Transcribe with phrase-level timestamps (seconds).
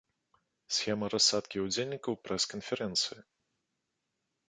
[0.77, 3.19] Схема рассадкі ўдзельнікаў прэс-канферэнцыі.